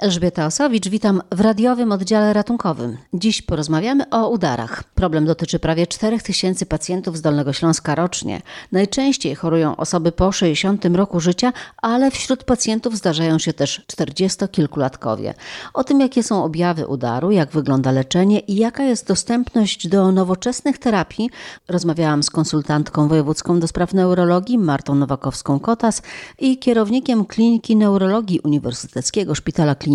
Elżbieta 0.00 0.46
Osowicz, 0.46 0.88
witam 0.88 1.22
w 1.32 1.40
radiowym 1.40 1.92
oddziale 1.92 2.32
ratunkowym. 2.32 2.96
Dziś 3.14 3.42
porozmawiamy 3.42 4.10
o 4.10 4.28
udarach. 4.28 4.84
Problem 4.84 5.26
dotyczy 5.26 5.58
prawie 5.58 5.86
4 5.86 6.18
tysięcy 6.18 6.66
pacjentów 6.66 7.16
z 7.16 7.20
Dolnego 7.20 7.52
Śląska 7.52 7.94
rocznie. 7.94 8.42
Najczęściej 8.72 9.34
chorują 9.34 9.76
osoby 9.76 10.12
po 10.12 10.32
60 10.32 10.84
roku 10.84 11.20
życia, 11.20 11.52
ale 11.76 12.10
wśród 12.10 12.44
pacjentów 12.44 12.96
zdarzają 12.96 13.38
się 13.38 13.52
też 13.52 13.82
40-kilkulatkowie. 13.92 15.34
O 15.74 15.84
tym, 15.84 16.00
jakie 16.00 16.22
są 16.22 16.44
objawy 16.44 16.86
udaru, 16.86 17.30
jak 17.30 17.50
wygląda 17.50 17.92
leczenie 17.92 18.38
i 18.38 18.56
jaka 18.56 18.82
jest 18.82 19.06
dostępność 19.06 19.88
do 19.88 20.12
nowoczesnych 20.12 20.78
terapii, 20.78 21.30
rozmawiałam 21.68 22.22
z 22.22 22.30
konsultantką 22.30 23.08
wojewódzką 23.08 23.60
do 23.60 23.68
spraw 23.68 23.94
neurologii 23.94 24.58
Martą 24.58 24.94
Nowakowską-Kotas 24.94 26.02
i 26.38 26.58
kierownikiem 26.58 27.24
Kliniki 27.24 27.76
Neurologii 27.76 28.40
Uniwersyteckiego 28.40 29.34
Szpitala 29.34 29.74
Klinicznego 29.74 29.87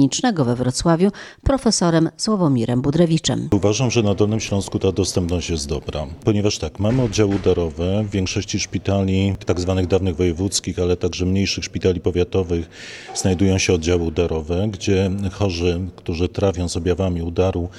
we 0.46 0.56
Wrocławiu, 0.56 1.12
profesorem 1.44 2.10
Sławomirem 2.18 2.82
Budrewiczem. 2.82 3.50
Uważam, 3.52 3.92
że 3.92 4.04
na 4.04 4.16
Dolnym 4.16 4.40
Śląsku 4.40 4.80
ta 4.80 4.92
dostępność 4.92 5.50
jest 5.50 5.68
dobra, 5.68 6.08
ponieważ 6.24 6.58
tak, 6.58 6.80
mamy 6.80 7.04
oddziały 7.04 7.36
udarowe 7.36 8.04
w 8.04 8.10
większości 8.10 8.60
szpitali, 8.60 9.36
tak 9.46 9.60
zwanych 9.60 9.88
dawnych 9.88 10.16
wojewódzkich, 10.16 10.80
ale 10.80 10.98
także 10.98 11.26
mniejszych 11.26 11.64
szpitali 11.64 12.00
powiatowych 12.00 12.70
znajdują 13.16 13.58
się 13.58 13.74
oddziały 13.74 14.04
udarowe, 14.04 14.68
gdzie 14.72 15.12
chorzy, 15.32 15.82
którzy 15.96 16.30
trafią 16.30 16.70
z 16.70 16.78
objawami 16.78 17.22
udaru, 17.22 17.70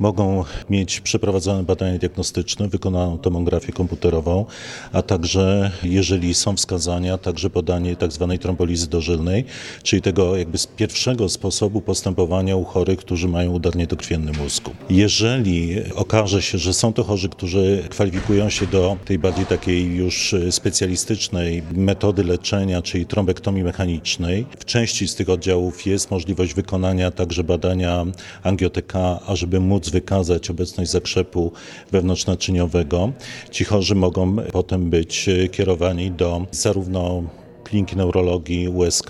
mogą 0.00 0.44
mieć 0.70 1.00
przeprowadzone 1.00 1.62
badania 1.62 1.98
diagnostyczne, 1.98 2.68
wykonaną 2.68 3.18
tomografię 3.18 3.72
komputerową, 3.72 4.46
a 4.92 5.02
także, 5.02 5.70
jeżeli 5.82 6.34
są 6.34 6.56
wskazania, 6.56 7.18
także 7.18 7.50
podanie 7.50 7.96
tak 7.96 8.12
zwanej 8.12 8.38
trombolizy 8.38 8.88
dożylnej, 8.90 9.44
czyli 9.82 10.02
tego 10.02 10.36
jakby 10.36 10.58
z 10.58 10.66
pierwszego 10.66 11.28
sposobu 11.28 11.80
postępowania 11.80 12.56
u 12.56 12.64
chorych, 12.64 12.98
którzy 12.98 13.28
mają 13.28 13.52
udar 13.52 13.76
niedokrwienny 13.76 14.32
mózgu. 14.32 14.70
Jeżeli 14.90 15.76
okaże 15.94 16.42
się, 16.42 16.58
że 16.58 16.74
są 16.74 16.92
to 16.92 17.04
chorzy, 17.04 17.28
którzy 17.28 17.84
kwalifikują 17.90 18.50
się 18.50 18.66
do 18.66 18.96
tej 19.04 19.18
bardziej 19.18 19.46
takiej 19.46 19.96
już 19.96 20.34
specjalistycznej 20.50 21.62
metody 21.72 22.24
leczenia, 22.24 22.82
czyli 22.82 23.06
trombektomii 23.06 23.62
mechanicznej, 23.62 24.46
w 24.58 24.64
części 24.64 25.08
z 25.08 25.14
tych 25.14 25.28
oddziałów 25.28 25.86
jest 25.86 26.10
możliwość 26.10 26.54
wykonania 26.54 27.10
także 27.10 27.44
badania 27.44 28.06
angiotyka, 28.42 29.20
ażeby 29.26 29.60
móc 29.60 29.89
wykazać 29.90 30.50
obecność 30.50 30.90
zakrzepu 30.90 31.52
wewnątrznaczyniowego. 31.92 33.12
Ci 33.50 33.64
chorzy 33.64 33.94
mogą 33.94 34.36
potem 34.36 34.90
być 34.90 35.30
kierowani 35.52 36.10
do 36.10 36.46
zarówno 36.50 37.22
kliniki 37.64 37.96
neurologii 37.96 38.68
USK, 38.68 39.08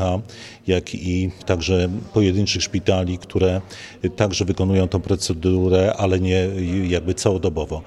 jak 0.67 0.95
i 0.95 1.31
także 1.47 1.89
pojedynczych 2.15 2.63
szpitali, 2.63 3.19
które 3.19 3.61
także 4.17 4.45
wykonują 4.45 4.89
tą 4.89 5.01
procedurę, 5.01 5.95
ale 5.99 6.21
nie 6.21 6.49
jakby 6.89 7.15
całodobowo. 7.15 7.83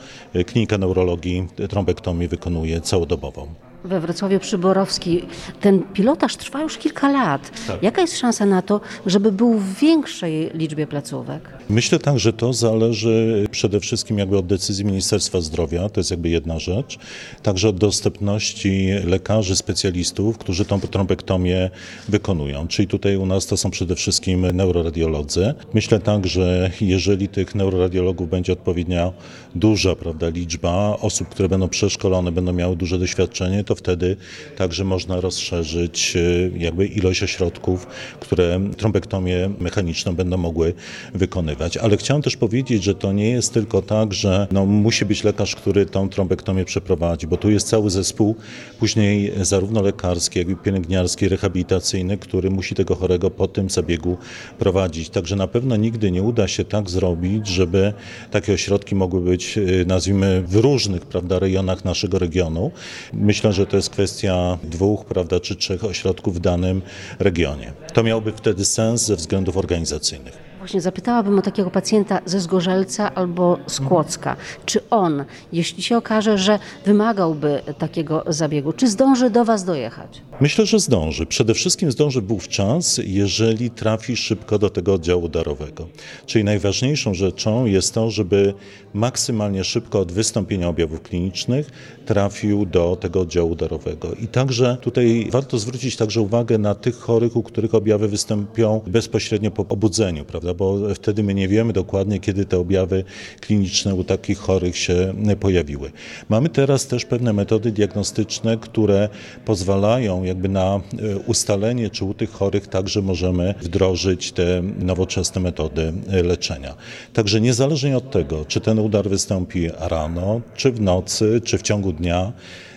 Klinika 0.45 0.77
neurologii 0.77 1.47
trombektomii 1.69 2.27
wykonuje 2.27 2.81
całodobowo. 2.81 3.47
We 3.83 3.99
Wrocławiu 3.99 4.39
Przyborowski 4.39 5.25
ten 5.61 5.83
pilotaż 5.83 6.35
trwa 6.35 6.61
już 6.61 6.77
kilka 6.77 7.11
lat. 7.11 7.51
Tak. 7.67 7.83
Jaka 7.83 8.01
jest 8.01 8.17
szansa 8.17 8.45
na 8.45 8.61
to, 8.61 8.81
żeby 9.05 9.31
był 9.31 9.53
w 9.53 9.79
większej 9.79 10.51
liczbie 10.53 10.87
placówek? 10.87 11.49
Myślę 11.69 11.99
tak, 11.99 12.19
że 12.19 12.33
to 12.33 12.53
zależy 12.53 13.47
przede 13.51 13.79
wszystkim 13.79 14.17
jakby 14.17 14.37
od 14.37 14.45
decyzji 14.45 14.85
Ministerstwa 14.85 15.41
Zdrowia, 15.41 15.89
to 15.89 15.99
jest 15.99 16.11
jakby 16.11 16.29
jedna 16.29 16.59
rzecz, 16.59 16.97
także 17.43 17.69
od 17.69 17.77
dostępności 17.77 18.89
lekarzy, 19.05 19.55
specjalistów, 19.55 20.37
którzy 20.37 20.65
tą 20.65 20.81
trombektomię 20.81 21.69
wykonują. 22.09 22.67
Czyli 22.67 22.87
tutaj 22.87 23.15
u 23.15 23.25
nas 23.25 23.45
to 23.45 23.57
są 23.57 23.71
przede 23.71 23.95
wszystkim 23.95 24.51
neuroradiolodzy. 24.51 25.53
Myślę 25.73 25.99
tak, 25.99 26.27
że 26.27 26.71
jeżeli 26.81 27.27
tych 27.27 27.55
neuroradiologów 27.55 28.29
będzie 28.29 28.53
odpowiednia 28.53 29.11
duża 29.55 29.95
prawda, 29.95 30.29
liczba 30.29 30.97
osób, 31.01 31.29
które 31.29 31.49
będą 31.49 31.69
przeszkolone, 31.69 32.31
będą 32.31 32.53
miały 32.53 32.75
duże 32.75 32.99
doświadczenie, 32.99 33.63
to 33.63 33.75
wtedy 33.75 34.15
także 34.57 34.83
można 34.83 35.21
rozszerzyć 35.21 36.13
y, 36.15 36.51
jakby 36.57 36.85
ilość 36.85 37.23
ośrodków, 37.23 37.87
które 38.19 38.59
trombektomię 38.77 39.49
mechaniczną 39.59 40.15
będą 40.15 40.37
mogły 40.37 40.73
wykonywać. 41.13 41.62
Ale 41.81 41.97
chciałem 41.97 42.23
też 42.23 42.37
powiedzieć, 42.37 42.83
że 42.83 42.95
to 42.95 43.11
nie 43.11 43.29
jest 43.29 43.53
tylko 43.53 43.81
tak, 43.81 44.13
że 44.13 44.47
no, 44.51 44.65
musi 44.65 45.05
być 45.05 45.23
lekarz, 45.23 45.55
który 45.55 45.85
tą 45.85 46.09
trombektomię 46.09 46.65
przeprowadzi, 46.65 47.27
bo 47.27 47.37
tu 47.37 47.51
jest 47.51 47.67
cały 47.67 47.89
zespół 47.89 48.35
później 48.79 49.33
zarówno 49.41 49.81
lekarski, 49.81 50.39
jak 50.39 50.49
i 50.49 50.55
pielęgniarski, 50.55 51.29
rehabilitacyjny, 51.29 52.17
który 52.17 52.49
musi 52.49 52.75
tego 52.75 52.95
chorego 52.95 53.31
po 53.31 53.47
tym 53.47 53.69
zabiegu 53.69 54.17
prowadzić. 54.59 55.09
Także 55.09 55.35
na 55.35 55.47
pewno 55.47 55.75
nigdy 55.75 56.11
nie 56.11 56.23
uda 56.23 56.47
się 56.47 56.65
tak 56.65 56.89
zrobić, 56.89 57.47
żeby 57.47 57.93
takie 58.31 58.53
ośrodki 58.53 58.95
mogły 58.95 59.21
być, 59.21 59.57
y, 59.57 59.85
nazwijmy, 59.87 60.43
w 60.47 60.55
różnych 60.55 61.05
prawda, 61.05 61.39
rejonach 61.39 61.85
naszego 61.85 62.19
regionu. 62.19 62.71
Myślę, 63.13 63.53
że 63.53 63.65
to 63.65 63.75
jest 63.75 63.89
kwestia 63.89 64.57
dwóch 64.63 65.05
prawda, 65.05 65.39
czy 65.39 65.55
trzech 65.55 65.83
ośrodków 65.83 66.35
w 66.35 66.39
danym 66.39 66.81
regionie. 67.19 67.73
To 67.93 68.03
miałoby 68.03 68.31
wtedy 68.31 68.65
sens 68.65 69.05
ze 69.05 69.15
względów 69.15 69.57
organizacyjnych. 69.57 70.52
Właśnie 70.63 70.81
zapytałabym 70.81 71.39
o 71.39 71.41
takiego 71.41 71.71
pacjenta 71.71 72.19
ze 72.25 72.39
Zgorzelca 72.39 73.15
albo 73.15 73.57
z 73.67 73.79
Kłodzka. 73.79 74.35
Czy 74.65 74.89
on, 74.89 75.25
jeśli 75.53 75.83
się 75.83 75.97
okaże, 75.97 76.37
że 76.37 76.59
wymagałby 76.85 77.61
takiego 77.77 78.23
zabiegu, 78.27 78.73
czy 78.73 78.87
zdąży 78.87 79.29
do 79.29 79.45
Was 79.45 79.63
dojechać? 79.63 80.21
Myślę, 80.41 80.65
że 80.65 80.79
zdąży. 80.79 81.25
Przede 81.25 81.53
wszystkim 81.53 81.91
zdąży 81.91 82.21
wówczas, 82.21 83.01
jeżeli 83.05 83.69
trafi 83.69 84.15
szybko 84.15 84.59
do 84.59 84.69
tego 84.69 84.93
oddziału 84.93 85.29
darowego. 85.29 85.87
Czyli 86.25 86.43
najważniejszą 86.43 87.13
rzeczą 87.13 87.65
jest 87.65 87.93
to, 87.93 88.09
żeby 88.09 88.53
maksymalnie 88.93 89.63
szybko 89.63 89.99
od 89.99 90.11
wystąpienia 90.11 90.67
objawów 90.67 91.01
klinicznych 91.01 91.69
trafił 92.05 92.65
do 92.65 92.95
tego 92.95 93.21
oddziału 93.21 93.55
darowego. 93.55 94.13
I 94.13 94.27
także 94.27 94.77
tutaj 94.81 95.27
warto 95.31 95.57
zwrócić 95.57 95.95
także 95.95 96.21
uwagę 96.21 96.57
na 96.57 96.75
tych 96.75 96.99
chorych, 96.99 97.35
u 97.35 97.43
których 97.43 97.75
objawy 97.75 98.07
wystąpią 98.07 98.81
bezpośrednio 98.87 99.51
po 99.51 99.65
obudzeniu, 99.69 100.25
prawda? 100.25 100.52
Bo 100.53 100.93
wtedy 100.95 101.23
my 101.23 101.33
nie 101.33 101.47
wiemy 101.47 101.73
dokładnie, 101.73 102.19
kiedy 102.19 102.45
te 102.45 102.57
objawy 102.57 103.03
kliniczne 103.39 103.95
u 103.95 104.03
takich 104.03 104.37
chorych 104.37 104.77
się 104.77 105.13
pojawiły. 105.39 105.91
Mamy 106.29 106.49
teraz 106.49 106.87
też 106.87 107.05
pewne 107.05 107.33
metody 107.33 107.71
diagnostyczne, 107.71 108.57
które 108.57 109.09
pozwalają 109.45 110.23
jakby 110.23 110.49
na 110.49 110.75
e, 110.75 111.17
ustalenie, 111.17 111.89
czy 111.89 112.05
u 112.05 112.13
tych 112.13 112.31
chorych 112.31 112.67
także 112.67 113.01
możemy 113.01 113.53
wdrożyć 113.61 114.31
te 114.31 114.61
nowoczesne 114.79 115.41
metody 115.41 115.93
e, 116.09 116.23
leczenia. 116.23 116.75
Także 117.13 117.41
niezależnie 117.41 117.97
od 117.97 118.11
tego, 118.11 118.45
czy 118.45 118.61
ten 118.61 118.79
udar 118.79 119.09
wystąpi 119.09 119.69
rano, 119.79 120.41
czy 120.55 120.71
w 120.71 120.81
nocy, 120.81 121.41
czy 121.43 121.57
w 121.57 121.61
ciągu 121.61 121.93
dnia, 121.93 122.33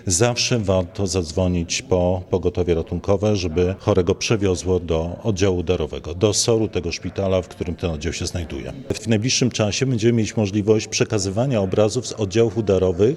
zawsze 0.07 0.59
warto 0.59 1.07
zadzwonić 1.07 1.83
po 1.83 2.23
pogotowie 2.31 2.75
ratunkowe, 2.75 3.37
żeby 3.37 3.75
chorego 3.79 4.15
przewiozło 4.15 4.81
do 4.81 5.17
oddziału 5.23 5.59
udarowego, 5.59 6.15
do 6.15 6.33
SOR-u 6.35 6.69
tego 6.69 6.93
szpitala, 6.93 7.43
w 7.43 7.49
którym 7.49 7.77
ten 7.77 7.91
oddział 7.91 8.13
się 8.13 8.27
znajduje. 8.27 8.73
W 8.95 9.07
najbliższym 9.07 9.51
czasie 9.51 9.87
będziemy 9.87 10.13
mieć 10.13 10.37
możliwość 10.37 10.87
przekazywania 10.89 11.61
obrazów 11.61 12.07
z 12.07 12.13
oddziałów 12.13 12.57
udarowych 12.57 13.17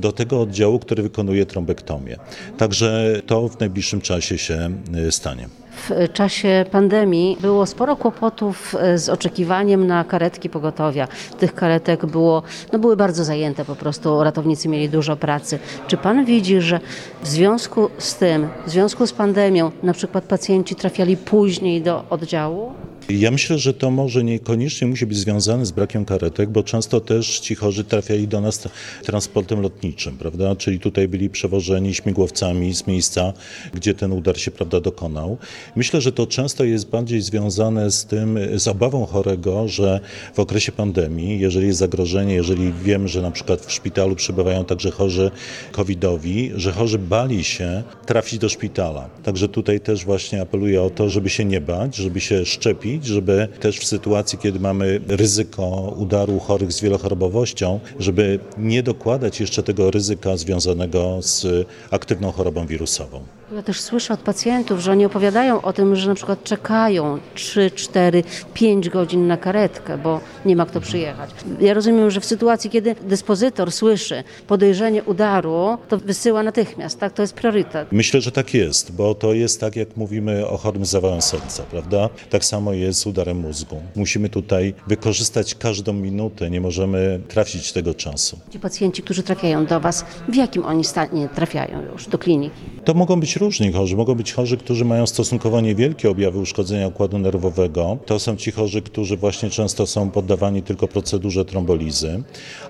do 0.00 0.12
tego 0.12 0.40
oddziału, 0.40 0.78
który 0.78 1.02
wykonuje 1.02 1.46
trombektomię. 1.46 2.16
Także 2.58 3.20
to 3.26 3.48
w 3.48 3.60
najbliższym 3.60 4.00
czasie 4.00 4.38
się 4.38 4.70
y, 5.08 5.12
stanie. 5.12 5.59
W 5.70 6.12
czasie 6.12 6.64
pandemii 6.70 7.36
było 7.40 7.66
sporo 7.66 7.96
kłopotów 7.96 8.74
e, 8.74 8.98
z 8.98 9.08
oczekiwaniem 9.08 9.86
na 9.86 10.04
karetki 10.04 10.50
pogotowia. 10.50 11.08
Tych 11.38 11.54
karetek 11.54 12.06
było, 12.06 12.42
no 12.72 12.78
były 12.78 12.96
bardzo 12.96 13.24
zajęte 13.24 13.64
po 13.64 13.76
prostu, 13.76 14.24
ratownicy 14.24 14.68
mieli 14.68 14.88
dużo 14.88 15.16
pracy. 15.16 15.58
Czy 15.86 15.96
pan 15.96 16.24
widzi, 16.24 16.60
że 16.60 16.80
w 17.22 17.28
związku 17.28 17.90
z 17.98 18.16
tym, 18.16 18.48
w 18.66 18.70
związku 18.70 19.06
z 19.06 19.12
pandemią, 19.12 19.70
na 19.82 19.92
przykład 19.92 20.24
pacjenci 20.24 20.74
trafiali 20.74 21.16
później 21.16 21.82
do 21.82 22.04
oddziału? 22.10 22.72
Ja 23.12 23.30
myślę, 23.30 23.58
że 23.58 23.74
to 23.74 23.90
może 23.90 24.24
niekoniecznie 24.24 24.86
musi 24.86 25.06
być 25.06 25.18
związane 25.18 25.66
z 25.66 25.70
brakiem 25.70 26.04
karetek, 26.04 26.50
bo 26.50 26.62
często 26.62 27.00
też 27.00 27.40
ci 27.40 27.54
chorzy 27.54 27.84
trafiali 27.84 28.28
do 28.28 28.40
nas 28.40 28.68
transportem 29.02 29.60
lotniczym, 29.60 30.16
prawda? 30.16 30.56
Czyli 30.56 30.80
tutaj 30.80 31.08
byli 31.08 31.30
przewożeni 31.30 31.94
śmigłowcami 31.94 32.74
z 32.74 32.86
miejsca, 32.86 33.32
gdzie 33.74 33.94
ten 33.94 34.12
udar 34.12 34.40
się, 34.40 34.50
prawda, 34.50 34.80
dokonał. 34.80 35.38
Myślę, 35.76 36.00
że 36.00 36.12
to 36.12 36.26
często 36.26 36.64
jest 36.64 36.88
bardziej 36.88 37.20
związane 37.20 37.90
z 37.90 38.04
tym, 38.04 38.38
z 38.54 38.68
obawą 38.68 39.06
chorego, 39.06 39.68
że 39.68 40.00
w 40.34 40.40
okresie 40.40 40.72
pandemii, 40.72 41.40
jeżeli 41.40 41.66
jest 41.66 41.78
zagrożenie, 41.78 42.34
jeżeli 42.34 42.72
wiemy, 42.72 43.08
że 43.08 43.22
na 43.22 43.30
przykład 43.30 43.66
w 43.66 43.72
szpitalu 43.72 44.16
przebywają 44.16 44.64
także 44.64 44.90
chorzy 44.90 45.30
covidowi, 45.72 46.50
że 46.54 46.72
chorzy 46.72 46.98
bali 46.98 47.44
się 47.44 47.82
trafić 48.06 48.38
do 48.38 48.48
szpitala. 48.48 49.10
Także 49.22 49.48
tutaj 49.48 49.80
też 49.80 50.04
właśnie 50.04 50.40
apeluję 50.40 50.82
o 50.82 50.90
to, 50.90 51.10
żeby 51.10 51.30
się 51.30 51.44
nie 51.44 51.60
bać, 51.60 51.96
żeby 51.96 52.20
się 52.20 52.44
szczepić, 52.44 52.99
zrobić, 53.00 53.06
żeby 53.06 53.48
też 53.60 53.78
w 53.78 53.86
sytuacji, 53.86 54.38
kiedy 54.38 54.60
mamy 54.60 55.00
ryzyko 55.08 55.94
udaru 55.98 56.38
chorych 56.38 56.72
z 56.72 56.80
wielochorobowością, 56.80 57.80
żeby 57.98 58.38
nie 58.58 58.82
dokładać 58.82 59.40
jeszcze 59.40 59.62
tego 59.62 59.90
ryzyka 59.90 60.36
związanego 60.36 61.18
z 61.22 61.66
aktywną 61.90 62.32
chorobą 62.32 62.66
wirusową. 62.66 63.20
Ja 63.56 63.62
też 63.62 63.80
słyszę 63.80 64.14
od 64.14 64.20
pacjentów, 64.20 64.80
że 64.80 64.92
oni 64.92 65.04
opowiadają 65.04 65.62
o 65.62 65.72
tym, 65.72 65.96
że 65.96 66.08
na 66.08 66.14
przykład 66.14 66.44
czekają 66.44 67.18
3, 67.34 67.70
4, 67.74 68.22
5 68.54 68.88
godzin 68.88 69.26
na 69.26 69.36
karetkę, 69.36 69.98
bo 69.98 70.20
nie 70.44 70.56
ma 70.56 70.66
kto 70.66 70.80
przyjechać. 70.80 71.30
Ja 71.60 71.74
rozumiem, 71.74 72.10
że 72.10 72.20
w 72.20 72.24
sytuacji, 72.24 72.70
kiedy 72.70 72.94
dyspozytor 73.02 73.72
słyszy 73.72 74.24
podejrzenie 74.46 75.04
udaru, 75.04 75.78
to 75.88 75.98
wysyła 75.98 76.42
natychmiast, 76.42 77.00
tak? 77.00 77.12
To 77.12 77.22
jest 77.22 77.34
priorytet. 77.34 77.92
Myślę, 77.92 78.20
że 78.20 78.32
tak 78.32 78.54
jest, 78.54 78.92
bo 78.92 79.14
to 79.14 79.32
jest 79.34 79.60
tak, 79.60 79.76
jak 79.76 79.96
mówimy 79.96 80.46
o 80.46 80.56
chorym 80.56 80.86
z 80.86 80.90
zawałem 80.90 81.22
serca, 81.22 81.62
prawda? 81.62 82.08
Tak 82.30 82.44
samo 82.44 82.72
jest 82.72 82.79
z 82.92 83.06
udarem 83.06 83.38
mózgu. 83.38 83.82
Musimy 83.96 84.28
tutaj 84.28 84.74
wykorzystać 84.86 85.54
każdą 85.54 85.92
minutę, 85.92 86.50
nie 86.50 86.60
możemy 86.60 87.20
tracić 87.28 87.72
tego 87.72 87.94
czasu. 87.94 88.38
Ci 88.50 88.58
pacjenci, 88.58 89.02
którzy 89.02 89.22
trafiają 89.22 89.66
do 89.66 89.80
Was, 89.80 90.04
w 90.28 90.34
jakim 90.34 90.64
oni 90.64 90.84
stanie 90.84 91.28
trafiają 91.28 91.82
już 91.92 92.06
do 92.06 92.18
kliniki? 92.18 92.56
To 92.84 92.94
mogą 92.94 93.20
być 93.20 93.36
różni 93.36 93.72
chorzy. 93.72 93.96
Mogą 93.96 94.14
być 94.14 94.32
chorzy, 94.32 94.56
którzy 94.56 94.84
mają 94.84 95.06
stosunkowo 95.06 95.60
niewielkie 95.60 96.10
objawy 96.10 96.38
uszkodzenia 96.38 96.88
układu 96.88 97.18
nerwowego. 97.18 97.98
To 98.06 98.18
są 98.18 98.36
ci 98.36 98.52
chorzy, 98.52 98.82
którzy 98.82 99.16
właśnie 99.16 99.50
często 99.50 99.86
są 99.86 100.10
poddawani 100.10 100.62
tylko 100.62 100.88
procedurze 100.88 101.44
trombolizy, 101.44 102.22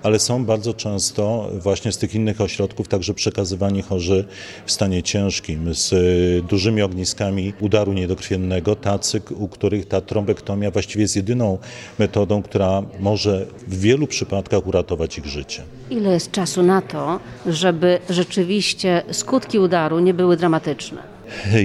ale 0.03 0.19
są 0.19 0.45
bardzo 0.45 0.73
często 0.73 1.49
właśnie 1.59 1.91
z 1.91 1.97
tych 1.97 2.15
innych 2.15 2.41
ośrodków 2.41 2.87
także 2.87 3.13
przekazywani 3.13 3.81
chorzy 3.81 4.25
w 4.65 4.71
stanie 4.71 5.03
ciężkim, 5.03 5.73
z 5.73 5.93
y, 5.93 6.43
dużymi 6.49 6.81
ogniskami 6.81 7.53
udaru 7.59 7.93
niedokrwiennego, 7.93 8.75
tacy, 8.75 9.21
u 9.35 9.47
których 9.47 9.85
ta 9.85 10.01
trombektomia 10.01 10.71
właściwie 10.71 11.01
jest 11.01 11.15
jedyną 11.15 11.57
metodą, 11.99 12.41
która 12.41 12.83
może 12.99 13.45
w 13.67 13.79
wielu 13.79 14.07
przypadkach 14.07 14.67
uratować 14.67 15.17
ich 15.17 15.25
życie. 15.25 15.63
Ile 15.89 16.13
jest 16.13 16.31
czasu 16.31 16.63
na 16.63 16.81
to, 16.81 17.19
żeby 17.45 17.99
rzeczywiście 18.09 19.03
skutki 19.11 19.59
udaru 19.59 19.99
nie 19.99 20.10
były 20.13 20.37
dramatyczne? 20.37 21.03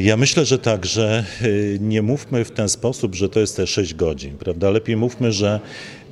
Ja 0.00 0.16
myślę, 0.16 0.44
że 0.44 0.58
tak, 0.58 0.86
że 0.86 1.24
y, 1.42 1.78
nie 1.80 2.02
mówmy 2.02 2.44
w 2.44 2.50
ten 2.50 2.68
sposób, 2.68 3.14
że 3.14 3.28
to 3.28 3.40
jest 3.40 3.56
te 3.56 3.66
6 3.66 3.94
godzin, 3.94 4.38
prawda? 4.38 4.70
Lepiej 4.70 4.96
mówmy, 4.96 5.32
że 5.32 5.60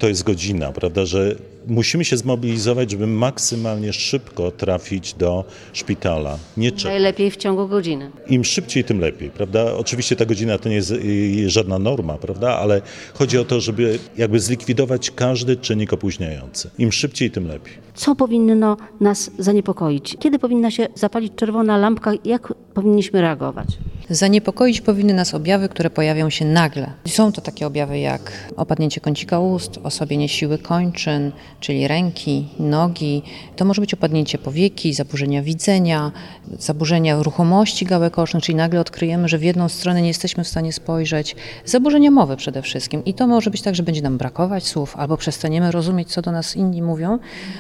to 0.05 0.09
jest 0.09 0.23
godzina, 0.23 0.73
prawda? 0.73 1.06
Że 1.06 1.35
musimy 1.67 2.05
się 2.05 2.17
zmobilizować, 2.17 2.91
żeby 2.91 3.06
maksymalnie 3.06 3.93
szybko 3.93 4.51
trafić 4.51 5.15
do 5.15 5.45
szpitala. 5.73 6.39
Nie 6.56 6.71
czekać. 6.71 6.85
Najlepiej 6.85 7.31
w 7.31 7.37
ciągu 7.37 7.69
godziny. 7.69 8.11
Im 8.29 8.45
szybciej, 8.45 8.85
tym 8.85 9.01
lepiej, 9.01 9.31
prawda? 9.31 9.75
Oczywiście 9.75 10.17
ta 10.17 10.25
godzina 10.25 10.59
to 10.59 10.69
nie 10.69 10.75
jest 10.75 10.91
y, 10.91 11.51
żadna 11.51 11.79
norma, 11.79 12.15
prawda? 12.15 12.59
Ale 12.59 12.83
chodzi 13.15 13.39
o 13.39 13.45
to, 13.45 13.61
żeby 13.61 13.99
jakby 14.17 14.41
zlikwidować 14.41 15.11
każdy 15.11 15.56
czynnik 15.56 15.93
opóźniający. 15.93 16.71
Im 16.79 16.93
szybciej, 16.93 17.31
tym 17.31 17.47
lepiej. 17.49 17.75
Co 17.95 18.15
powinno 18.15 18.77
nas 19.01 19.31
zaniepokoić? 19.39 20.17
Kiedy 20.19 20.39
powinna 20.39 20.71
się 20.71 20.87
zapalić 20.95 21.33
czerwona 21.37 21.77
lampka? 21.77 22.12
Jak 22.25 22.55
powinniśmy 22.75 23.21
reagować? 23.21 23.69
Zaniepokoić 24.11 24.81
powinny 24.81 25.15
nas 25.15 25.35
objawy, 25.35 25.69
które 25.69 25.91
pojawią 25.91 26.31
się 26.31 26.45
nagle. 26.45 26.91
Są 27.09 27.33
to 27.33 27.41
takie 27.41 27.67
objawy 27.67 27.99
jak 27.99 28.33
opadnięcie 28.56 29.01
kącika 29.01 29.41
ust, 29.41 29.79
osłabienie 29.83 30.29
siły 30.29 30.59
kończyn, 30.59 31.33
czyli 31.61 31.89
ręki, 31.89 32.49
nogi. 32.59 33.23
To 33.56 33.65
może 33.65 33.81
być 33.81 33.95
opadnięcie 33.95 34.39
powieki, 34.39 34.95
zaburzenia 34.95 35.43
widzenia, 35.43 36.12
zaburzenia 36.59 37.23
ruchomości 37.23 37.85
gałek 37.85 38.19
ocznych, 38.19 38.45
czyli 38.45 38.56
nagle 38.56 38.81
odkryjemy, 38.81 39.29
że 39.29 39.39
w 39.39 39.43
jedną 39.43 39.69
stronę 39.69 40.03
nie 40.03 40.09
jesteśmy 40.09 40.45
w 40.45 40.49
stanie 40.49 40.73
spojrzeć. 40.73 41.37
Zaburzenia 41.65 42.11
mowy 42.11 42.37
przede 42.37 42.62
wszystkim. 42.62 43.05
I 43.05 43.15
to 43.15 43.27
może 43.27 43.51
być 43.51 43.62
tak, 43.62 43.75
że 43.75 43.83
będzie 43.83 44.03
nam 44.03 44.19
brakować 44.19 44.65
słów, 44.65 44.97
albo 44.97 45.17
przestaniemy 45.17 45.71
rozumieć, 45.71 46.09
co 46.09 46.23
do 46.23 46.33
nas 46.33 46.56
inni 46.56 46.83
mówią, 46.83 47.19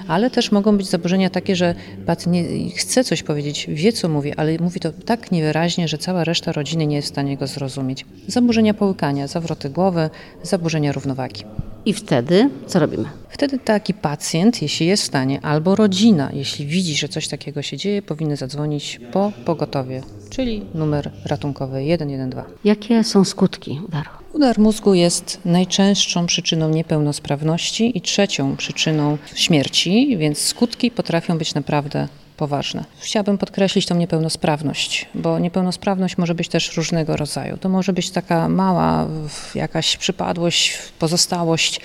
ale 0.08 0.30
też 0.30 0.52
mogą 0.52 0.76
być 0.76 0.90
zaburzenia 0.90 1.30
takie, 1.30 1.56
że 1.56 1.74
pacjent 2.06 2.48
chce 2.76 3.04
coś 3.04 3.22
powiedzieć, 3.22 3.66
wie, 3.68 3.92
co 3.92 4.08
mówi, 4.08 4.34
ale 4.34 4.58
mówi 4.58 4.80
to 4.80 4.92
tak 4.92 5.32
niewyraźnie, 5.32 5.88
że 5.88 5.98
cała 5.98 6.24
reszta 6.24 6.33
rodziny 6.52 6.86
nie 6.86 6.96
jest 6.96 7.08
w 7.08 7.10
stanie 7.10 7.36
go 7.36 7.46
zrozumieć. 7.46 8.06
Zaburzenia 8.26 8.74
połykania, 8.74 9.26
zawroty 9.26 9.70
głowy, 9.70 10.10
zaburzenia 10.42 10.92
równowagi. 10.92 11.44
I 11.86 11.92
wtedy 11.92 12.50
co 12.66 12.78
robimy? 12.78 13.04
Wtedy 13.28 13.58
taki 13.58 13.94
pacjent, 13.94 14.62
jeśli 14.62 14.86
jest 14.86 15.02
w 15.02 15.06
stanie, 15.06 15.40
albo 15.42 15.76
rodzina, 15.76 16.30
jeśli 16.32 16.66
widzi, 16.66 16.96
że 16.96 17.08
coś 17.08 17.28
takiego 17.28 17.62
się 17.62 17.76
dzieje, 17.76 18.02
powinny 18.02 18.36
zadzwonić 18.36 19.00
po 19.12 19.32
pogotowie, 19.44 20.02
czyli 20.30 20.62
numer 20.74 21.10
ratunkowy 21.24 21.82
112. 21.94 22.42
Jakie 22.64 23.04
są 23.04 23.24
skutki 23.24 23.80
udaru? 23.88 24.10
Udar 24.32 24.58
mózgu 24.58 24.94
jest 24.94 25.40
najczęstszą 25.44 26.26
przyczyną 26.26 26.68
niepełnosprawności 26.68 27.98
i 27.98 28.00
trzecią 28.00 28.56
przyczyną 28.56 29.18
śmierci, 29.34 30.16
więc 30.16 30.38
skutki 30.38 30.90
potrafią 30.90 31.38
być 31.38 31.54
naprawdę 31.54 32.08
poważne. 32.44 32.84
Chciałabym 32.98 33.38
podkreślić 33.38 33.86
tą 33.86 33.94
niepełnosprawność, 33.94 35.06
bo 35.14 35.38
niepełnosprawność 35.38 36.18
może 36.18 36.34
być 36.34 36.48
też 36.48 36.76
różnego 36.76 37.16
rodzaju. 37.16 37.56
To 37.56 37.68
może 37.68 37.92
być 37.92 38.10
taka 38.10 38.48
mała 38.48 39.06
jakaś 39.54 39.96
przypadłość, 39.96 40.78
pozostałość, 40.98 41.80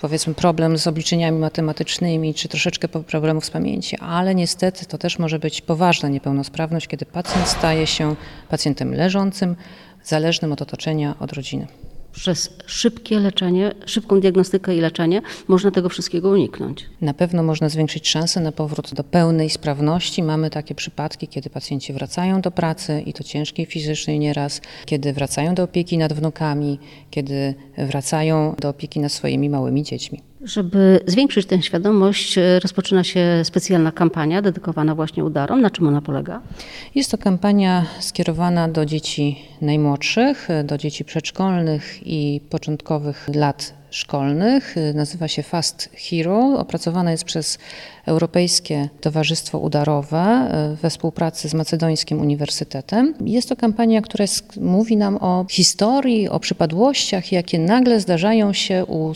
powiedzmy 0.00 0.34
problem 0.34 0.78
z 0.78 0.86
obliczeniami 0.86 1.38
matematycznymi, 1.38 2.34
czy 2.34 2.48
troszeczkę 2.48 2.88
problemów 2.88 3.44
z 3.44 3.50
pamięci, 3.50 3.96
ale 3.96 4.34
niestety 4.34 4.86
to 4.86 4.98
też 4.98 5.18
może 5.18 5.38
być 5.38 5.60
poważna 5.60 6.08
niepełnosprawność, 6.08 6.86
kiedy 6.86 7.06
pacjent 7.06 7.48
staje 7.48 7.86
się 7.86 8.16
pacjentem 8.48 8.94
leżącym, 8.94 9.56
zależnym 10.04 10.52
od 10.52 10.62
otoczenia, 10.62 11.14
od 11.20 11.32
rodziny 11.32 11.66
przez 12.18 12.50
szybkie 12.66 13.18
leczenie, 13.18 13.74
szybką 13.86 14.20
diagnostykę 14.20 14.76
i 14.76 14.80
leczenie 14.80 15.22
można 15.48 15.70
tego 15.70 15.88
wszystkiego 15.88 16.30
uniknąć. 16.30 16.86
Na 17.00 17.14
pewno 17.14 17.42
można 17.42 17.68
zwiększyć 17.68 18.08
szanse 18.08 18.40
na 18.40 18.52
powrót 18.52 18.94
do 18.94 19.04
pełnej 19.04 19.50
sprawności. 19.50 20.22
Mamy 20.22 20.50
takie 20.50 20.74
przypadki, 20.74 21.28
kiedy 21.28 21.50
pacjenci 21.50 21.92
wracają 21.92 22.40
do 22.40 22.50
pracy 22.50 23.02
i 23.06 23.12
to 23.12 23.24
ciężkiej 23.24 23.66
fizycznej 23.66 24.18
nieraz, 24.18 24.60
kiedy 24.86 25.12
wracają 25.12 25.54
do 25.54 25.62
opieki 25.62 25.98
nad 25.98 26.12
wnukami, 26.12 26.78
kiedy 27.10 27.54
wracają 27.78 28.54
do 28.60 28.68
opieki 28.68 29.00
nad 29.00 29.12
swoimi 29.12 29.50
małymi 29.50 29.82
dziećmi. 29.82 30.22
Żeby 30.44 31.00
zwiększyć 31.06 31.46
tę 31.46 31.62
świadomość, 31.62 32.38
e, 32.38 32.60
rozpoczyna 32.60 33.04
się 33.04 33.20
specjalna 33.44 33.92
kampania 33.92 34.42
dedykowana 34.42 34.94
właśnie 34.94 35.24
udarom. 35.24 35.60
Na 35.60 35.70
czym 35.70 35.88
ona 35.88 36.02
polega? 36.02 36.40
Jest 36.94 37.10
to 37.10 37.18
kampania 37.18 37.86
skierowana 38.00 38.68
do 38.68 38.86
dzieci 38.86 39.38
najmłodszych, 39.60 40.48
do 40.64 40.78
dzieci 40.78 41.04
przedszkolnych 41.04 42.06
i 42.06 42.40
początkowych 42.50 43.28
lat 43.34 43.77
szkolnych. 43.90 44.74
Nazywa 44.94 45.28
się 45.28 45.42
Fast 45.42 45.88
Hero. 45.94 46.58
Opracowana 46.58 47.10
jest 47.10 47.24
przez 47.24 47.58
Europejskie 48.06 48.88
Towarzystwo 49.00 49.58
Udarowe 49.58 50.18
e, 50.18 50.76
we 50.82 50.90
współpracy 50.90 51.48
z 51.48 51.54
Macedońskim 51.54 52.20
Uniwersytetem. 52.20 53.14
Jest 53.20 53.48
to 53.48 53.56
kampania, 53.56 54.02
która 54.02 54.22
jest, 54.22 54.56
mówi 54.56 54.96
nam 54.96 55.16
o 55.16 55.46
historii, 55.50 56.28
o 56.28 56.40
przypadłościach, 56.40 57.32
jakie 57.32 57.58
nagle 57.58 58.00
zdarzają 58.00 58.52
się 58.52 58.84
u 58.84 59.12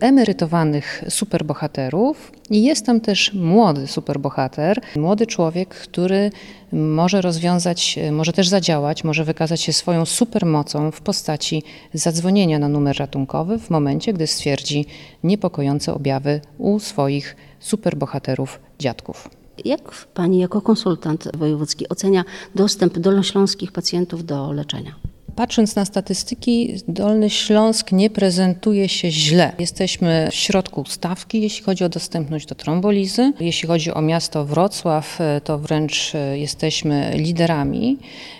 emerytowanych 0.00 1.04
superbohaterów. 1.08 2.32
I 2.50 2.62
jest 2.62 2.86
tam 2.86 3.00
też 3.00 3.32
młody 3.34 3.86
superbohater, 3.86 4.80
młody 4.96 5.26
człowiek, 5.26 5.68
który 5.68 6.30
może 6.72 7.20
rozwiązać, 7.20 7.98
może 8.12 8.32
też 8.32 8.48
zadziałać, 8.48 9.04
może 9.04 9.24
wykazać 9.24 9.60
się 9.60 9.72
swoją 9.72 10.04
supermocą 10.04 10.90
w 10.90 11.00
postaci 11.00 11.62
zadzwonienia 11.94 12.58
na 12.58 12.68
numer 12.68 12.98
ratunkowy 12.98 13.58
w 13.58 13.70
momencie, 13.70 14.11
gdy 14.12 14.26
stwierdzi 14.26 14.86
niepokojące 15.22 15.94
objawy 15.94 16.40
u 16.58 16.78
swoich 16.78 17.36
superbohaterów 17.60 18.60
dziadków. 18.78 19.28
Jak 19.64 20.06
pani 20.14 20.38
jako 20.38 20.60
konsultant 20.60 21.28
wojewódzki 21.36 21.88
ocenia 21.88 22.24
dostęp 22.54 22.98
dolnośląskich 22.98 23.72
pacjentów 23.72 24.24
do 24.24 24.52
leczenia? 24.52 24.94
Patrząc 25.36 25.76
na 25.76 25.84
statystyki, 25.84 26.74
Dolny 26.88 27.30
Śląsk 27.30 27.92
nie 27.92 28.10
prezentuje 28.10 28.88
się 28.88 29.10
źle. 29.10 29.52
Jesteśmy 29.58 30.28
w 30.30 30.34
środku 30.34 30.84
stawki, 30.88 31.42
jeśli 31.42 31.64
chodzi 31.64 31.84
o 31.84 31.88
dostępność 31.88 32.46
do 32.46 32.54
trombolizy. 32.54 33.32
Jeśli 33.40 33.68
chodzi 33.68 33.94
o 33.94 34.02
miasto 34.02 34.44
Wrocław, 34.44 35.18
to 35.44 35.58
wręcz 35.58 36.12
jesteśmy 36.34 37.12
liderami. 37.14 37.98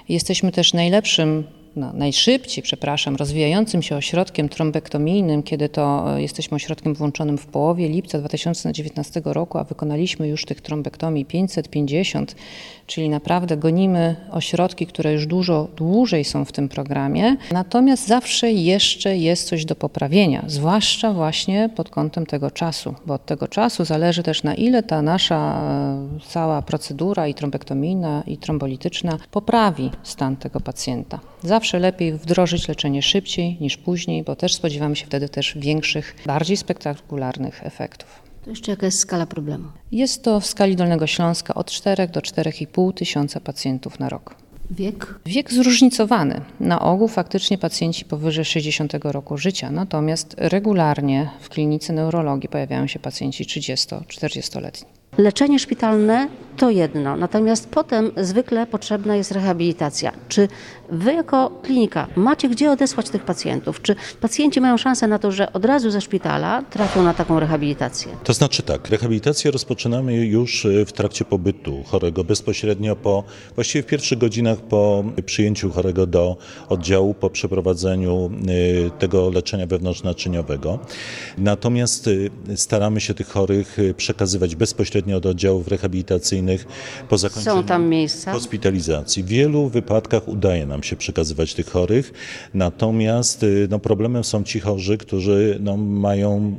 Jesteśmy 0.09 0.53
też 0.53 0.73
najlepszym 0.73 1.45
no, 1.77 1.93
najszybciej, 1.93 2.65
przepraszam, 2.65 3.17
rozwijającym 3.17 3.83
się 3.83 3.97
ośrodkiem 3.97 4.49
trombektomijnym, 4.49 5.43
kiedy 5.43 5.69
to 5.69 6.17
e, 6.17 6.23
jesteśmy 6.23 6.57
ośrodkiem 6.57 6.95
włączonym 6.95 7.39
w 7.39 7.47
połowie 7.47 7.89
lipca 7.89 8.19
2019 8.19 9.23
roku, 9.25 9.59
a 9.59 9.65
wykonaliśmy 9.65 10.29
już 10.29 10.45
tych 10.45 10.61
trombektomii 10.61 11.25
550, 11.25 12.35
czyli 12.87 13.09
naprawdę 13.09 13.57
gonimy 13.57 14.17
ośrodki, 14.31 14.87
które 14.87 15.13
już 15.13 15.27
dużo 15.27 15.69
dłużej 15.77 16.25
są 16.25 16.45
w 16.45 16.53
tym 16.53 16.69
programie. 16.69 17.37
Natomiast 17.53 18.07
zawsze 18.07 18.53
jeszcze 18.53 19.17
jest 19.17 19.49
coś 19.49 19.65
do 19.65 19.75
poprawienia, 19.75 20.45
zwłaszcza 20.47 21.13
właśnie 21.13 21.71
pod 21.77 21.89
kątem 21.89 22.27
tego 22.27 22.51
czasu, 22.51 22.95
bo 23.07 23.15
od 23.15 23.27
tego 23.27 23.49
czasu 23.49 23.85
zależy 23.85 24.23
też 24.23 24.43
na 24.43 24.55
ile 24.55 24.83
ta 24.83 25.03
nasza 25.03 25.61
e, 25.63 26.29
cała 26.29 26.63
procedura 26.63 27.29
i 27.29 27.35
trombektomijna 27.35 28.23
i 28.27 28.37
trombolityczna 28.37 29.19
poprawi 29.31 29.91
stan 30.03 30.37
tego 30.37 30.61
pacjenta. 30.61 31.32
Zawsze 31.43 31.79
lepiej 31.79 32.13
wdrożyć 32.13 32.69
leczenie 32.69 33.03
szybciej 33.03 33.57
niż 33.61 33.77
później, 33.77 34.23
bo 34.23 34.37
też 34.37 34.55
spodziewamy 34.55 34.97
się 34.97 35.07
wtedy 35.07 35.29
też 35.29 35.55
większych, 35.59 36.17
bardziej 36.27 36.57
spektakularnych 36.57 37.67
efektów. 37.67 38.23
To 38.45 38.51
jeszcze 38.51 38.71
jaka 38.71 38.87
jest 38.87 38.99
skala 38.99 39.27
problemu? 39.27 39.69
Jest 39.93 40.23
to 40.23 40.41
w 40.41 40.47
skali 40.47 40.77
Dolnego 40.77 41.07
Śląska 41.07 41.55
od 41.55 41.71
4 41.71 42.09
do 42.09 42.21
4,5 42.21 42.95
tysiąca 42.95 43.41
pacjentów 43.41 43.99
na 43.99 44.09
rok. 44.09 44.35
Wiek? 44.71 45.15
Wiek 45.27 45.53
zróżnicowany. 45.53 46.41
Na 46.61 46.81
ogół 46.81 47.09
faktycznie 47.09 47.59
pacjenci 47.59 48.05
powyżej 48.05 48.45
60 48.45 48.93
roku 49.03 49.39
życia, 49.39 49.71
natomiast 49.71 50.35
regularnie 50.39 51.31
w 51.41 51.49
klinice 51.49 51.93
neurologii 51.93 52.49
pojawiają 52.49 52.87
się 52.87 52.99
pacjenci 52.99 53.45
30-40-letni. 53.45 54.89
Leczenie 55.19 55.59
szpitalne 55.59 56.29
to 56.57 56.71
jedno, 56.71 57.17
natomiast 57.17 57.69
potem 57.69 58.11
zwykle 58.17 58.67
potrzebna 58.67 59.17
jest 59.17 59.33
rehabilitacja. 59.33 60.13
Czy 60.29 60.49
wy 60.93 61.13
jako 61.13 61.51
klinika 61.63 62.07
macie 62.17 62.49
gdzie 62.49 62.71
odesłać 62.71 63.11
tych 63.11 63.25
pacjentów? 63.25 63.83
Czy 63.83 63.97
pacjenci 64.21 64.61
mają 64.61 64.77
szansę 64.77 65.09
na 65.09 65.19
to, 65.19 65.33
że 65.33 65.53
od 65.53 65.65
razu 65.65 65.91
ze 65.91 66.01
szpitala 66.01 66.63
trafią 66.63 67.03
na 67.03 67.15
taką 67.15 67.41
rehabilitację? 67.41 68.13
To 68.25 68.33
znaczy 68.33 68.63
tak, 68.63 68.89
rehabilitację 68.89 69.51
rozpoczynamy 69.51 70.17
już 70.17 70.65
y, 70.65 70.85
w 70.87 70.93
trakcie 70.93 71.25
pobytu 71.25 71.83
chorego, 71.87 72.25
bezpośrednio 72.25 72.97
po, 72.97 73.25
właściwie 73.55 73.83
w 73.83 73.87
pierwszych 73.87 74.19
godzinach 74.19 74.59
po 74.59 75.05
przyjęciu 75.27 75.71
chorego 75.71 76.07
do 76.07 76.37
oddziału, 76.69 77.15
po 77.15 77.31
przeprowadzeniu 77.31 78.31
y, 78.87 78.91
tego 78.99 79.31
leczenia 79.31 79.67
wewnątrznaczyniowego. 79.67 80.79
Natomiast 81.39 82.07
y, 82.07 82.31
staramy 82.57 83.01
się 83.01 83.15
tych 83.15 83.29
chorych 83.29 83.77
przekazywać 83.97 84.57
bezpośrednio 84.57 85.21
do 85.21 85.29
oddziałów 85.29 85.69
rehabilitacyjnych 85.69 86.67
po 87.09 87.19
zakończeniu 87.19 87.57
Są 87.57 87.65
tam 87.65 87.89
miejsca? 87.89 88.33
hospitalizacji. 88.33 89.23
W 89.23 89.27
wielu 89.27 89.69
wypadkach 89.69 90.29
udaje 90.29 90.67
nam 90.67 90.82
się 90.85 90.97
przekazywać 90.97 91.55
tych 91.55 91.71
chorych, 91.71 92.13
natomiast 92.55 93.43
y, 93.43 93.69
no, 93.71 93.79
problemem 93.79 94.25
są 94.25 94.45
ci 94.45 94.61
chorzy, 94.61 94.99
którzy 94.99 95.59
no, 95.61 95.77
mają 95.77 96.55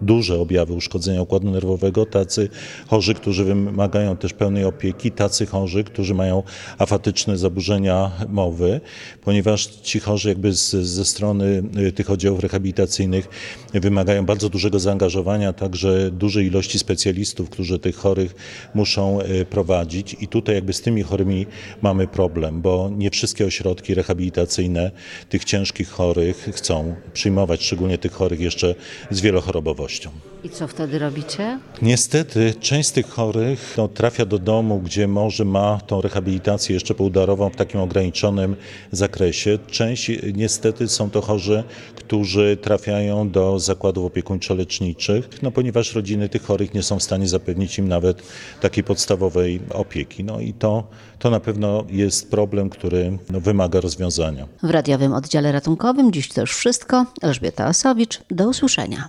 duże 0.00 0.38
objawy 0.40 0.72
uszkodzenia 0.72 1.22
układu 1.22 1.50
nerwowego, 1.50 2.06
tacy 2.06 2.48
chorzy, 2.86 3.14
którzy 3.14 3.44
wymagają 3.44 4.16
też 4.16 4.32
pełnej 4.32 4.64
opieki, 4.64 5.10
tacy 5.10 5.46
chorzy, 5.46 5.84
którzy 5.84 6.14
mają 6.14 6.42
afatyczne 6.78 7.38
zaburzenia 7.38 8.10
mowy, 8.28 8.80
ponieważ 9.24 9.66
ci 9.66 10.00
chorzy 10.00 10.28
jakby 10.28 10.52
z, 10.52 10.70
ze 10.70 11.04
strony 11.04 11.62
y, 11.88 11.92
tych 11.92 12.10
oddziałów 12.10 12.40
rehabilitacyjnych 12.40 13.28
wymagają 13.74 14.26
bardzo 14.26 14.48
dużego 14.48 14.78
zaangażowania, 14.78 15.52
także 15.52 16.10
dużej 16.10 16.46
ilości 16.46 16.78
specjalistów, 16.78 17.50
którzy 17.50 17.78
tych 17.78 17.96
chorych 17.96 18.34
muszą 18.74 19.20
y, 19.20 19.44
prowadzić 19.44 20.16
i 20.20 20.28
tutaj 20.28 20.54
jakby 20.54 20.72
z 20.72 20.80
tymi 20.80 21.02
chorymi 21.02 21.46
mamy 21.82 22.06
problem, 22.06 22.60
bo 22.60 22.90
nie 22.96 23.10
wszystkie 23.10 23.46
ośrodki 23.46 23.94
rehabilitacyjne 23.94 24.90
tych 25.28 25.44
ciężkich 25.44 25.88
chorych 25.88 26.48
chcą 26.52 26.94
przyjmować, 27.12 27.62
szczególnie 27.62 27.98
tych 27.98 28.12
chorych 28.12 28.40
jeszcze 28.40 28.74
z 29.10 29.20
wielochorobowością. 29.20 29.85
I 30.44 30.50
co 30.50 30.68
wtedy 30.68 30.98
robicie? 30.98 31.58
Niestety 31.82 32.54
część 32.60 32.88
z 32.88 32.92
tych 32.92 33.08
chorych 33.08 33.74
no, 33.76 33.88
trafia 33.88 34.26
do 34.26 34.38
domu, 34.38 34.80
gdzie 34.80 35.08
może 35.08 35.44
ma 35.44 35.80
tą 35.86 36.00
rehabilitację 36.00 36.74
jeszcze 36.74 36.94
poudarową 36.94 37.50
w 37.50 37.56
takim 37.56 37.80
ograniczonym 37.80 38.56
zakresie. 38.92 39.58
Część 39.70 40.10
niestety 40.34 40.88
są 40.88 41.10
to 41.10 41.20
chorzy, 41.20 41.64
którzy 41.94 42.56
trafiają 42.62 43.30
do 43.30 43.58
zakładów 43.58 44.04
opiekuńczo-leczniczych, 44.04 45.22
no, 45.42 45.50
ponieważ 45.50 45.94
rodziny 45.94 46.28
tych 46.28 46.42
chorych 46.42 46.74
nie 46.74 46.82
są 46.82 46.98
w 46.98 47.02
stanie 47.02 47.28
zapewnić 47.28 47.78
im 47.78 47.88
nawet 47.88 48.22
takiej 48.60 48.84
podstawowej 48.84 49.60
opieki. 49.70 50.24
No 50.24 50.40
i 50.40 50.52
to, 50.52 50.88
to 51.18 51.30
na 51.30 51.40
pewno 51.40 51.84
jest 51.88 52.30
problem, 52.30 52.70
który 52.70 53.18
no, 53.30 53.40
wymaga 53.40 53.80
rozwiązania. 53.80 54.46
W 54.62 54.70
radiowym 54.70 55.12
oddziale 55.12 55.52
ratunkowym 55.52 56.12
dziś 56.12 56.28
to 56.28 56.40
już 56.40 56.56
wszystko. 56.56 57.06
Elżbieta 57.22 57.64
Asowicz, 57.64 58.20
do 58.30 58.48
usłyszenia. 58.48 59.08